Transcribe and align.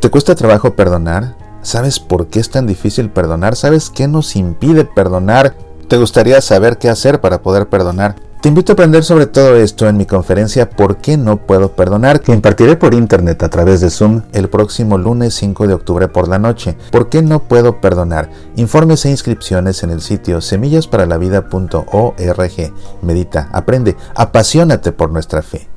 ¿Te 0.00 0.10
cuesta 0.10 0.34
trabajo 0.34 0.74
perdonar? 0.74 1.36
¿Sabes 1.60 2.00
por 2.00 2.28
qué 2.28 2.40
es 2.40 2.48
tan 2.48 2.66
difícil 2.66 3.10
perdonar? 3.10 3.54
¿Sabes 3.54 3.90
qué 3.90 4.08
nos 4.08 4.34
impide 4.34 4.86
perdonar? 4.86 5.54
¿Te 5.88 5.98
gustaría 5.98 6.40
saber 6.40 6.78
qué 6.78 6.88
hacer 6.88 7.20
para 7.20 7.42
poder 7.42 7.68
perdonar? 7.68 8.16
Te 8.40 8.48
invito 8.48 8.72
a 8.72 8.74
aprender 8.74 9.04
sobre 9.04 9.26
todo 9.26 9.56
esto 9.56 9.86
en 9.86 9.98
mi 9.98 10.06
conferencia 10.06 10.70
¿Por 10.70 10.96
qué 10.96 11.18
no 11.18 11.44
puedo 11.44 11.76
perdonar? 11.76 12.22
que 12.22 12.32
impartiré 12.32 12.76
por 12.76 12.94
internet 12.94 13.42
a 13.42 13.50
través 13.50 13.82
de 13.82 13.90
Zoom 13.90 14.22
el 14.32 14.48
próximo 14.48 14.96
lunes 14.96 15.34
5 15.34 15.66
de 15.66 15.74
octubre 15.74 16.08
por 16.08 16.28
la 16.28 16.38
noche. 16.38 16.78
¿Por 16.90 17.10
qué 17.10 17.20
no 17.20 17.40
puedo 17.40 17.82
perdonar? 17.82 18.30
Informes 18.56 19.04
e 19.04 19.10
inscripciones 19.10 19.82
en 19.82 19.90
el 19.90 20.00
sitio 20.00 20.40
semillasparalavida.org. 20.40 22.72
Medita, 23.02 23.50
aprende, 23.52 23.96
apasionate 24.14 24.92
por 24.92 25.10
nuestra 25.10 25.42
fe. 25.42 25.68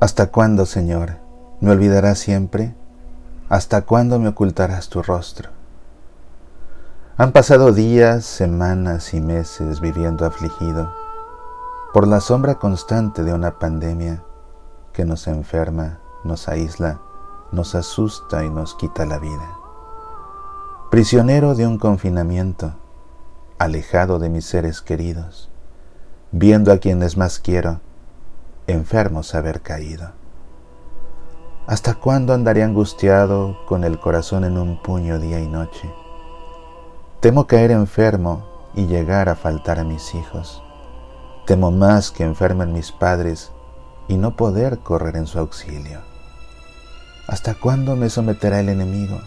¿Hasta 0.00 0.28
cuándo, 0.28 0.64
Señor, 0.64 1.16
me 1.60 1.72
olvidarás 1.72 2.20
siempre? 2.20 2.72
¿Hasta 3.48 3.82
cuándo 3.82 4.20
me 4.20 4.28
ocultarás 4.28 4.88
tu 4.88 5.02
rostro? 5.02 5.50
Han 7.16 7.32
pasado 7.32 7.72
días, 7.72 8.24
semanas 8.24 9.12
y 9.12 9.20
meses 9.20 9.80
viviendo 9.80 10.24
afligido 10.24 10.94
por 11.92 12.06
la 12.06 12.20
sombra 12.20 12.60
constante 12.60 13.24
de 13.24 13.32
una 13.32 13.58
pandemia 13.58 14.22
que 14.92 15.04
nos 15.04 15.26
enferma, 15.26 15.98
nos 16.22 16.48
aísla, 16.48 17.00
nos 17.50 17.74
asusta 17.74 18.44
y 18.44 18.50
nos 18.50 18.76
quita 18.76 19.04
la 19.04 19.18
vida. 19.18 19.50
Prisionero 20.92 21.56
de 21.56 21.66
un 21.66 21.76
confinamiento, 21.76 22.74
alejado 23.58 24.20
de 24.20 24.28
mis 24.28 24.44
seres 24.44 24.80
queridos, 24.80 25.50
viendo 26.30 26.70
a 26.70 26.78
quienes 26.78 27.16
más 27.16 27.40
quiero, 27.40 27.80
enfermos 28.68 29.34
haber 29.34 29.62
caído. 29.62 30.12
¿Hasta 31.66 31.94
cuándo 31.94 32.34
andaré 32.34 32.62
angustiado 32.62 33.56
con 33.66 33.82
el 33.82 33.98
corazón 33.98 34.44
en 34.44 34.58
un 34.58 34.82
puño 34.82 35.18
día 35.18 35.40
y 35.40 35.48
noche? 35.48 35.90
Temo 37.20 37.46
caer 37.46 37.70
enfermo 37.70 38.46
y 38.74 38.86
llegar 38.86 39.30
a 39.30 39.36
faltar 39.36 39.78
a 39.78 39.84
mis 39.84 40.14
hijos. 40.14 40.62
Temo 41.46 41.70
más 41.70 42.10
que 42.10 42.24
enfermen 42.24 42.74
mis 42.74 42.92
padres 42.92 43.52
y 44.06 44.18
no 44.18 44.36
poder 44.36 44.80
correr 44.80 45.16
en 45.16 45.26
su 45.26 45.38
auxilio. 45.38 46.00
¿Hasta 47.26 47.54
cuándo 47.54 47.96
me 47.96 48.10
someterá 48.10 48.60
el 48.60 48.68
enemigo? 48.68 49.18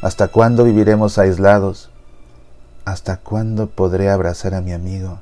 ¿Hasta 0.00 0.28
cuándo 0.28 0.64
viviremos 0.64 1.18
aislados? 1.18 1.90
¿Hasta 2.86 3.18
cuándo 3.18 3.68
podré 3.68 4.10
abrazar 4.10 4.54
a 4.54 4.62
mi 4.62 4.72
amigo? 4.72 5.20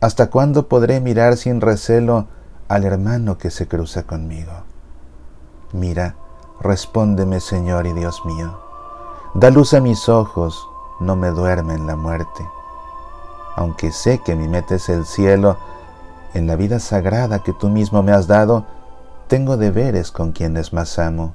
¿Hasta 0.00 0.28
cuándo 0.28 0.68
podré 0.68 1.00
mirar 1.00 1.36
sin 1.36 1.60
recelo 1.60 2.26
al 2.68 2.84
hermano 2.84 3.38
que 3.38 3.50
se 3.50 3.68
cruza 3.68 4.04
conmigo. 4.04 4.52
Mira, 5.72 6.16
respóndeme 6.60 7.40
Señor 7.40 7.86
y 7.86 7.92
Dios 7.92 8.24
mío. 8.24 8.58
Da 9.34 9.50
luz 9.50 9.74
a 9.74 9.80
mis 9.80 10.08
ojos, 10.08 10.66
no 11.00 11.16
me 11.16 11.28
duerme 11.28 11.74
en 11.74 11.86
la 11.86 11.96
muerte. 11.96 12.46
Aunque 13.56 13.92
sé 13.92 14.20
que 14.24 14.34
mi 14.34 14.48
meta 14.48 14.76
es 14.76 14.88
el 14.88 15.04
cielo, 15.04 15.58
en 16.32 16.46
la 16.46 16.56
vida 16.56 16.80
sagrada 16.80 17.40
que 17.40 17.52
tú 17.52 17.68
mismo 17.68 18.02
me 18.02 18.12
has 18.12 18.26
dado, 18.26 18.66
tengo 19.28 19.56
deberes 19.56 20.10
con 20.10 20.32
quienes 20.32 20.72
más 20.72 20.98
amo, 20.98 21.34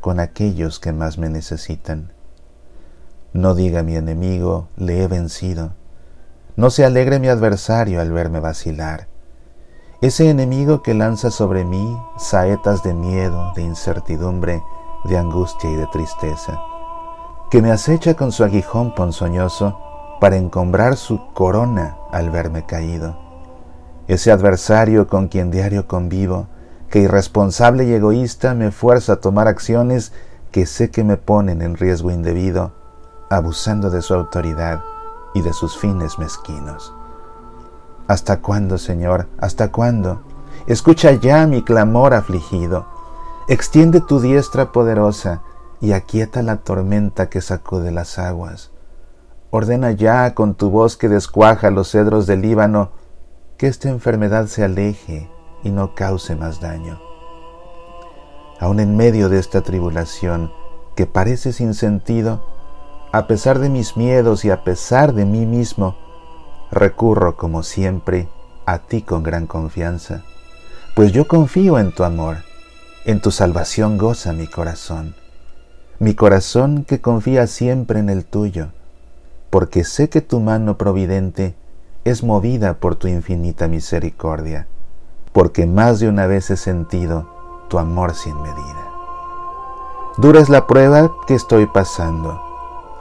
con 0.00 0.20
aquellos 0.20 0.78
que 0.78 0.92
más 0.92 1.18
me 1.18 1.28
necesitan. 1.28 2.12
No 3.32 3.54
diga 3.54 3.82
mi 3.82 3.96
enemigo, 3.96 4.68
le 4.76 5.02
he 5.02 5.08
vencido. 5.08 5.72
No 6.56 6.70
se 6.70 6.84
alegre 6.84 7.18
mi 7.18 7.28
adversario 7.28 8.00
al 8.00 8.12
verme 8.12 8.40
vacilar 8.40 9.09
ese 10.00 10.30
enemigo 10.30 10.80
que 10.80 10.94
lanza 10.94 11.30
sobre 11.30 11.64
mí 11.64 12.00
saetas 12.16 12.82
de 12.82 12.94
miedo, 12.94 13.52
de 13.54 13.62
incertidumbre, 13.62 14.62
de 15.04 15.18
angustia 15.18 15.70
y 15.70 15.74
de 15.74 15.86
tristeza, 15.88 16.58
que 17.50 17.60
me 17.60 17.70
acecha 17.70 18.14
con 18.14 18.32
su 18.32 18.42
aguijón 18.42 18.94
ponzoñoso 18.94 19.78
para 20.18 20.36
encombrar 20.36 20.96
su 20.96 21.32
corona 21.34 21.98
al 22.12 22.30
verme 22.30 22.64
caído. 22.64 23.18
Ese 24.08 24.32
adversario 24.32 25.06
con 25.06 25.28
quien 25.28 25.50
diario 25.50 25.86
convivo, 25.86 26.46
que 26.88 27.00
irresponsable 27.00 27.84
y 27.84 27.92
egoísta 27.92 28.54
me 28.54 28.70
fuerza 28.70 29.14
a 29.14 29.20
tomar 29.20 29.48
acciones 29.48 30.12
que 30.50 30.64
sé 30.64 30.90
que 30.90 31.04
me 31.04 31.18
ponen 31.18 31.60
en 31.60 31.76
riesgo 31.76 32.10
indebido, 32.10 32.72
abusando 33.28 33.90
de 33.90 34.00
su 34.00 34.14
autoridad 34.14 34.82
y 35.34 35.42
de 35.42 35.52
sus 35.52 35.78
fines 35.78 36.18
mezquinos. 36.18 36.94
¿Hasta 38.10 38.40
cuándo, 38.40 38.76
Señor? 38.76 39.28
¿Hasta 39.38 39.70
cuándo? 39.70 40.22
Escucha 40.66 41.12
ya 41.12 41.46
mi 41.46 41.62
clamor 41.62 42.12
afligido. 42.12 42.88
Extiende 43.46 44.00
tu 44.00 44.18
diestra 44.18 44.72
poderosa 44.72 45.42
y 45.80 45.92
aquieta 45.92 46.42
la 46.42 46.56
tormenta 46.56 47.28
que 47.28 47.40
sacude 47.40 47.92
las 47.92 48.18
aguas. 48.18 48.72
Ordena 49.52 49.92
ya 49.92 50.34
con 50.34 50.56
tu 50.56 50.70
voz 50.70 50.96
que 50.96 51.08
descuaja 51.08 51.70
los 51.70 51.92
cedros 51.92 52.26
del 52.26 52.42
Líbano 52.42 52.90
que 53.56 53.68
esta 53.68 53.88
enfermedad 53.88 54.46
se 54.46 54.64
aleje 54.64 55.30
y 55.62 55.70
no 55.70 55.94
cause 55.94 56.34
más 56.34 56.60
daño. 56.60 57.00
Aun 58.58 58.80
en 58.80 58.96
medio 58.96 59.28
de 59.28 59.38
esta 59.38 59.60
tribulación 59.60 60.50
que 60.96 61.06
parece 61.06 61.52
sin 61.52 61.74
sentido, 61.74 62.44
a 63.12 63.28
pesar 63.28 63.60
de 63.60 63.68
mis 63.68 63.96
miedos 63.96 64.44
y 64.44 64.50
a 64.50 64.64
pesar 64.64 65.14
de 65.14 65.26
mí 65.26 65.46
mismo, 65.46 66.09
recurro 66.70 67.36
como 67.36 67.62
siempre 67.62 68.28
a 68.66 68.78
ti 68.78 69.02
con 69.02 69.22
gran 69.22 69.46
confianza, 69.46 70.22
pues 70.94 71.12
yo 71.12 71.26
confío 71.26 71.78
en 71.78 71.92
tu 71.92 72.04
amor, 72.04 72.38
en 73.04 73.20
tu 73.20 73.30
salvación 73.30 73.98
goza 73.98 74.32
mi 74.32 74.46
corazón, 74.46 75.14
mi 75.98 76.14
corazón 76.14 76.84
que 76.84 77.00
confía 77.00 77.46
siempre 77.46 78.00
en 78.00 78.08
el 78.08 78.24
tuyo, 78.24 78.68
porque 79.50 79.84
sé 79.84 80.08
que 80.08 80.20
tu 80.20 80.40
mano 80.40 80.78
providente 80.78 81.54
es 82.04 82.22
movida 82.22 82.74
por 82.74 82.96
tu 82.96 83.08
infinita 83.08 83.68
misericordia, 83.68 84.66
porque 85.32 85.66
más 85.66 86.00
de 86.00 86.08
una 86.08 86.26
vez 86.26 86.50
he 86.50 86.56
sentido 86.56 87.28
tu 87.68 87.78
amor 87.78 88.14
sin 88.14 88.40
medida. 88.40 88.90
Dura 90.18 90.40
es 90.40 90.48
la 90.48 90.66
prueba 90.66 91.10
que 91.26 91.34
estoy 91.34 91.66
pasando, 91.66 92.40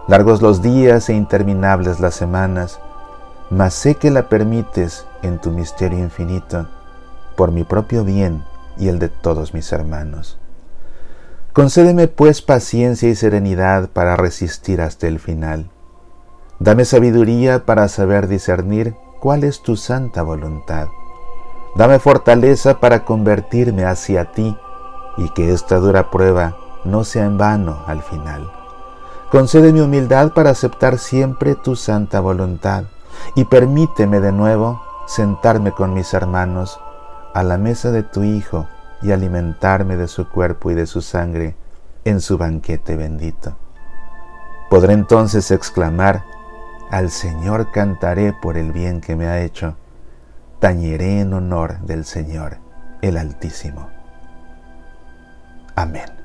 largos 0.08 0.42
los 0.42 0.62
días 0.62 1.10
e 1.10 1.14
interminables 1.14 2.00
las 2.00 2.16
semanas, 2.16 2.80
mas 3.50 3.74
sé 3.74 3.96
que 3.96 4.12
la 4.12 4.30
permites 4.30 5.06
en 5.24 5.40
tu 5.40 5.52
misterio 5.52 6.00
infinito, 6.00 6.68
por 7.36 7.52
mi 7.52 7.64
propio 7.64 8.04
bien 8.04 8.44
y 8.78 8.90
el 8.90 9.00
de 9.00 9.10
todos 9.10 9.54
mis 9.54 9.72
hermanos. 9.72 10.38
Concédeme 11.54 12.08
pues 12.08 12.42
paciencia 12.42 13.10
y 13.10 13.16
serenidad 13.16 13.90
para 13.90 14.16
resistir 14.16 14.82
hasta 14.82 15.08
el 15.08 15.20
final. 15.20 15.70
Dame 16.60 16.86
sabiduría 16.86 17.66
para 17.66 17.88
saber 17.88 18.28
discernir 18.28 18.94
cuál 19.20 19.44
es 19.44 19.62
tu 19.62 19.76
santa 19.76 20.22
voluntad. 20.22 20.88
Dame 21.76 22.00
fortaleza 22.00 22.80
para 22.80 23.04
convertirme 23.04 23.86
hacia 23.86 24.32
ti 24.32 24.56
y 25.18 25.30
que 25.30 25.54
esta 25.54 25.78
dura 25.78 26.12
prueba 26.12 26.56
no 26.86 27.04
sea 27.04 27.26
en 27.26 27.38
vano 27.38 27.84
al 27.88 28.04
final. 28.04 28.52
Concédeme 29.32 29.82
humildad 29.82 30.34
para 30.34 30.52
aceptar 30.52 30.98
siempre 30.98 31.56
tu 31.56 31.76
santa 31.76 32.20
voluntad 32.20 32.86
y 33.36 33.46
permíteme 33.46 34.20
de 34.20 34.32
nuevo 34.32 34.82
sentarme 35.08 35.72
con 35.72 35.94
mis 35.94 36.14
hermanos 36.14 36.80
a 37.34 37.44
la 37.44 37.58
mesa 37.58 37.92
de 37.92 38.04
tu 38.04 38.24
Hijo 38.24 38.68
y 39.02 39.12
alimentarme 39.12 39.96
de 39.96 40.08
su 40.08 40.30
cuerpo 40.30 40.72
y 40.72 40.76
de 40.76 40.86
su 40.86 41.02
sangre 41.02 41.56
en 42.06 42.22
su 42.22 42.38
banquete 42.38 42.96
bendito. 42.96 43.56
Podré 44.70 44.94
entonces 44.94 45.52
exclamar, 45.52 46.24
al 46.92 47.10
Señor 47.10 47.72
cantaré 47.72 48.34
por 48.34 48.58
el 48.58 48.72
bien 48.72 49.02
que 49.02 49.16
me 49.16 49.28
ha 49.28 49.42
hecho, 49.42 49.76
tañeré 50.60 51.22
en 51.22 51.34
honor 51.34 51.80
del 51.80 52.06
Señor, 52.06 52.58
el 53.02 53.18
Altísimo. 53.18 53.90
Amén. 55.76 56.19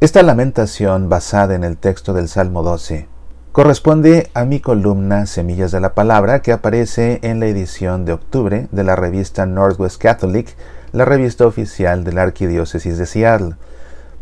Esta 0.00 0.22
lamentación, 0.22 1.08
basada 1.10 1.54
en 1.54 1.62
el 1.62 1.76
texto 1.76 2.14
del 2.14 2.28
Salmo 2.28 2.62
12, 2.62 3.06
corresponde 3.52 4.30
a 4.32 4.46
mi 4.46 4.58
columna 4.58 5.26
Semillas 5.26 5.72
de 5.72 5.80
la 5.80 5.92
Palabra 5.92 6.40
que 6.40 6.52
aparece 6.52 7.18
en 7.20 7.38
la 7.38 7.44
edición 7.44 8.06
de 8.06 8.14
octubre 8.14 8.66
de 8.72 8.82
la 8.82 8.96
revista 8.96 9.44
Northwest 9.44 10.00
Catholic, 10.00 10.56
la 10.92 11.04
revista 11.04 11.46
oficial 11.46 12.02
de 12.02 12.14
la 12.14 12.22
Arquidiócesis 12.22 12.96
de 12.96 13.04
Seattle. 13.04 13.56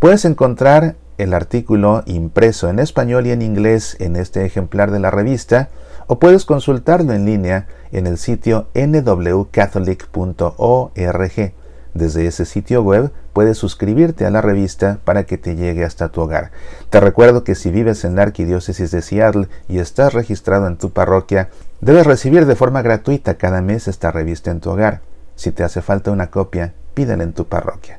Puedes 0.01 0.25
encontrar 0.25 0.97
el 1.17 1.33
artículo 1.33 2.03
impreso 2.07 2.69
en 2.69 2.81
español 2.81 3.29
y 3.29 3.31
en 3.31 3.43
inglés 3.43 3.97
en 4.01 4.17
este 4.17 4.45
ejemplar 4.45 4.91
de 4.91 4.99
la 4.99 5.13
revista 5.13 5.69
o 6.09 6.19
puedes 6.19 6.45
consultarlo 6.45 7.13
en 7.13 7.25
línea 7.25 7.69
en 7.93 8.09
el 8.09 8.19
sitio 8.19 8.67
nwcatholic.org. 8.75 11.58
Desde 11.99 12.29
ese 12.29 12.45
sitio 12.45 12.81
web 12.85 13.11
puedes 13.33 13.59
suscribirte 13.59 14.25
a 14.25 14.31
la 14.31 14.41
revista 14.41 15.01
para 15.05 15.25
que 15.25 15.37
te 15.37 15.57
llegue 15.57 15.85
hasta 15.85 16.11
tu 16.11 16.21
hogar. 16.21 16.53
Te 16.91 17.01
recuerdo 17.01 17.43
que 17.43 17.57
si 17.57 17.73
vives 17.73 18.05
en 18.05 18.15
la 18.15 18.23
Arquidiócesis 18.23 18.93
de 18.93 19.03
Seattle 19.03 19.49
y 19.67 19.81
estás 19.81 20.15
registrado 20.15 20.69
en 20.69 20.77
tu 20.77 20.93
parroquia, 20.93 21.49
debes 21.81 22.07
recibir 22.07 22.47
de 22.47 22.55
forma 22.55 22.83
gratuita 22.83 23.35
cada 23.35 23.63
mes 23.63 23.89
esta 23.89 24.13
revista 24.13 24.53
en 24.53 24.61
tu 24.61 24.71
hogar. 24.71 25.01
Si 25.35 25.51
te 25.51 25.65
hace 25.65 25.83
falta 25.83 26.13
una 26.13 26.31
copia, 26.31 26.73
pídela 26.95 27.25
en 27.25 27.33
tu 27.33 27.49
parroquia. 27.49 27.99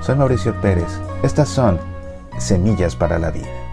Soy 0.00 0.16
Mauricio 0.16 0.60
Pérez. 0.60 0.98
Estas 1.22 1.48
son 1.48 1.78
Semillas 2.38 2.96
para 2.96 3.20
la 3.20 3.30
Vida. 3.30 3.63